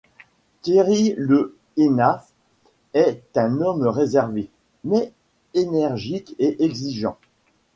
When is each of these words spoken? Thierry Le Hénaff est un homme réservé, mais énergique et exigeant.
Thierry 0.63 1.13
Le 1.15 1.55
Hénaff 1.77 2.31
est 2.95 3.21
un 3.35 3.61
homme 3.61 3.85
réservé, 3.85 4.49
mais 4.83 5.13
énergique 5.53 6.35
et 6.39 6.63
exigeant. 6.65 7.17